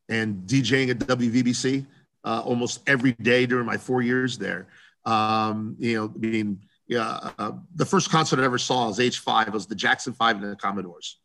[0.09, 1.85] and DJing at WVBC
[2.23, 4.67] uh, almost every day during my four years there,
[5.05, 9.19] um, you know, I mean yeah, uh, the first concert I ever saw was age
[9.19, 9.53] five.
[9.53, 11.19] Was the Jackson Five and the Commodores.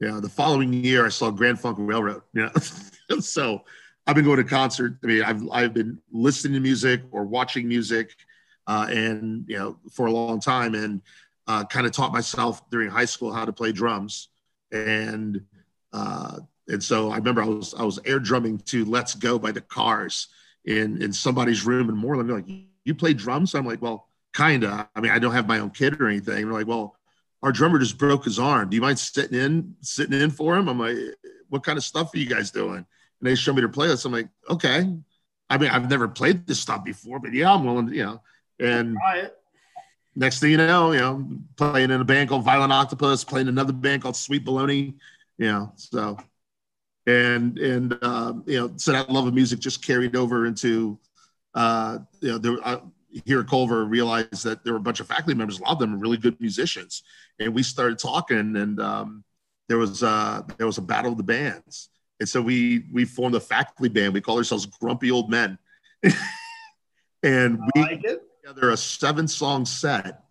[0.00, 2.22] Yeah, the following year I saw Grand Funk Railroad.
[2.32, 2.50] Yeah,
[3.20, 3.64] so
[4.06, 4.96] I've been going to concert.
[5.02, 8.14] I mean, I've I've been listening to music or watching music,
[8.66, 11.02] uh, and you know, for a long time, and
[11.48, 14.28] uh, kind of taught myself during high school how to play drums,
[14.70, 15.40] and
[15.92, 16.38] uh,
[16.68, 19.62] and so I remember I was I was air drumming to "Let's Go" by the
[19.62, 20.28] Cars
[20.64, 22.28] in in somebody's room in Moreland.
[22.28, 22.48] They're like,
[22.84, 26.00] "You play drums?" I'm like, "Well, kinda." I mean, I don't have my own kit
[26.00, 26.44] or anything.
[26.44, 26.94] They're like, "Well."
[27.42, 28.70] Our drummer just broke his arm.
[28.70, 30.68] Do you mind sitting in, sitting in for him?
[30.68, 30.96] I'm like,
[31.48, 32.84] what kind of stuff are you guys doing?
[33.20, 34.04] and they show me their playlist.
[34.04, 34.88] I'm like, okay.
[35.50, 38.22] I mean, I've never played this stuff before, but yeah, I'm willing to, you know.
[38.60, 38.96] And
[40.14, 41.26] next thing you know, you know,
[41.56, 44.94] playing in a band called Violent Octopus, playing another band called Sweet Baloney,
[45.38, 46.18] you know, so
[47.06, 50.98] and and um, you know, so that love of music just carried over into
[51.54, 52.80] uh, you know, there uh,
[53.24, 55.78] here at Culver realized that there were a bunch of faculty members, a lot of
[55.78, 57.02] them are really good musicians,
[57.38, 59.24] and we started talking, and um,
[59.68, 61.90] there was uh, there was a battle of the bands
[62.20, 64.14] and so we we formed a faculty band.
[64.14, 65.58] We call ourselves Grumpy Old Men,
[67.22, 70.24] and we like together a seven song set.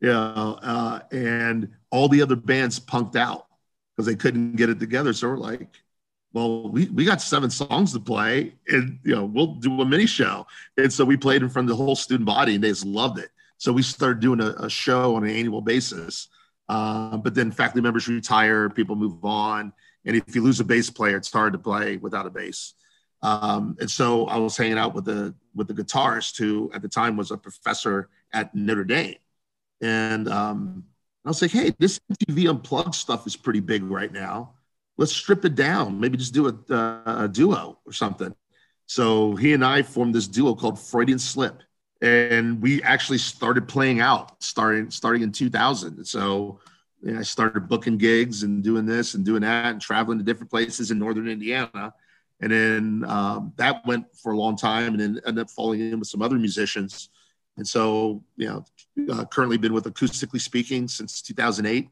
[0.00, 3.46] You know, uh, and all the other bands punked out
[3.96, 5.12] because they couldn't get it together.
[5.12, 5.68] So we're like,
[6.34, 10.04] well, we, we got seven songs to play, and you know, we'll do a mini
[10.04, 10.46] show.
[10.76, 13.20] And so we played in front of the whole student body, and they just loved
[13.20, 13.30] it.
[13.56, 16.28] So we started doing a, a show on an annual basis.
[16.68, 19.72] Uh, but then faculty members retire, people move on,
[20.04, 22.74] and if you lose a bass player, it's hard to play without a bass.
[23.22, 26.88] Um, and so I was hanging out with the with the guitarist who at the
[26.88, 29.16] time was a professor at Notre Dame,
[29.80, 30.84] and um,
[31.24, 34.54] I was like, "Hey, this MTV Unplugged stuff is pretty big right now.
[34.96, 35.98] Let's strip it down.
[35.98, 38.34] Maybe just do a, uh, a duo or something."
[38.86, 41.62] So he and I formed this duo called Freudian Slip,
[42.00, 46.04] and we actually started playing out starting starting in 2000.
[46.04, 46.60] So
[47.06, 50.90] I started booking gigs and doing this and doing that and traveling to different places
[50.90, 51.92] in northern Indiana.
[52.40, 55.98] And then um, that went for a long time and then ended up falling in
[55.98, 57.10] with some other musicians.
[57.56, 58.64] And so, you know,
[59.12, 61.88] uh, currently been with Acoustically Speaking since 2008.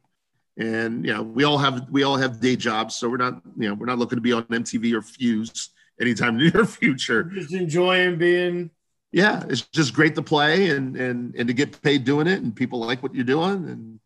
[0.58, 2.96] And, you know, we all have, we all have day jobs.
[2.96, 6.38] So we're not, you know, we're not looking to be on MTV or Fuse anytime
[6.38, 7.24] in the near future.
[7.24, 8.70] Just enjoying being.
[9.12, 9.44] Yeah.
[9.48, 12.42] It's just great to play and, and, and to get paid doing it.
[12.42, 13.68] And people like what you're doing.
[13.68, 14.00] And,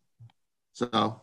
[0.77, 1.21] so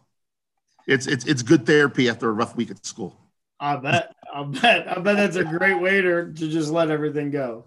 [0.89, 3.17] it's it's it's good therapy after a rough week at school.
[3.61, 4.13] I bet.
[4.35, 4.89] I bet.
[4.89, 7.67] I bet that's a great way to, to just let everything go.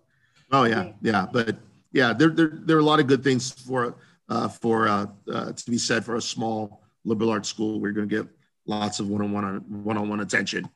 [0.51, 1.27] Oh yeah, yeah.
[1.31, 1.55] But
[1.93, 3.95] yeah, there there there are a lot of good things for
[4.27, 7.79] uh, for uh, uh, to be said for a small liberal arts school.
[7.79, 8.27] We're going to get
[8.65, 10.69] lots of one-on-one one-on-one attention,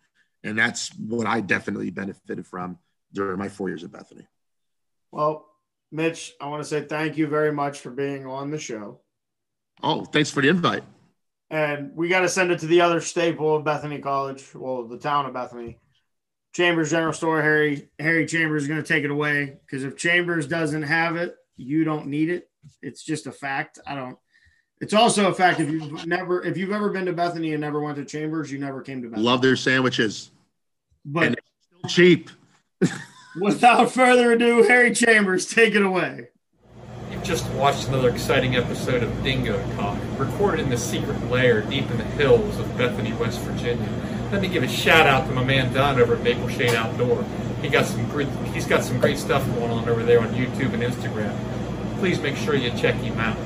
[0.43, 2.79] and that's what I definitely benefited from
[3.13, 4.25] during my four years at Bethany.
[5.11, 5.45] Well,
[5.91, 9.01] Mitch, I want to say thank you very much for being on the show.
[9.83, 10.83] Oh, thanks for the invite
[11.51, 14.97] and we got to send it to the other staple of Bethany College, well, the
[14.97, 15.77] town of Bethany.
[16.53, 20.47] Chambers General Store, Harry Harry Chambers is going to take it away because if Chambers
[20.47, 22.49] doesn't have it, you don't need it.
[22.81, 23.79] It's just a fact.
[23.85, 24.17] I don't.
[24.81, 27.79] It's also a fact if you've never, if you've ever been to Bethany and never
[27.79, 29.25] went to Chambers, you never came to Bethany.
[29.25, 30.31] Love their sandwiches,
[31.05, 32.29] but and still cheap.
[33.39, 36.29] without further ado, Harry Chambers, take it away
[37.11, 41.91] You've just watched another exciting episode of Dingo Talk, recorded in the secret lair deep
[41.91, 43.87] in the hills of Bethany, West Virginia.
[44.31, 47.23] Let me give a shout out to my man Don over at Maple Shade Outdoor.
[47.61, 50.73] He got some great, he's got some great stuff going on over there on YouTube
[50.73, 51.37] and Instagram.
[51.99, 53.37] Please make sure you check him out.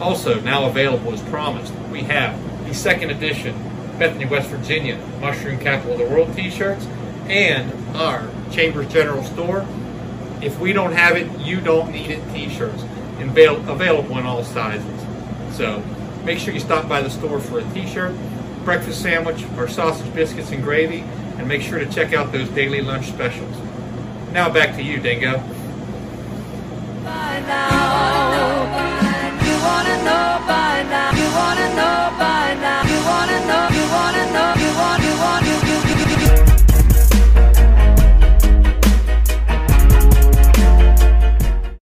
[0.00, 3.54] Also, now available as promised, we have the second edition
[3.98, 6.86] Bethany, West Virginia Mushroom Capital of the World t shirts
[7.28, 9.66] and our Chambers General Store.
[10.42, 12.84] If we don't have it, you don't need it t shirts
[13.20, 14.84] available in all sizes.
[15.56, 15.82] So
[16.24, 18.14] make sure you stop by the store for a t shirt,
[18.64, 21.00] breakfast sandwich, or sausage biscuits and gravy,
[21.38, 23.56] and make sure to check out those daily lunch specials.
[24.32, 25.38] Now back to you, Dingo.
[27.02, 29.05] Bye now
[29.66, 31.10] wanna know by now.
[31.18, 32.82] You wanna know by now.
[32.90, 33.85] You wanna know.